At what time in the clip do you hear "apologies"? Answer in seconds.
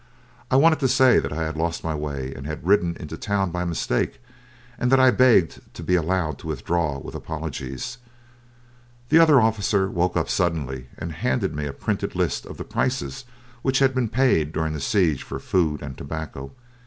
7.13-7.99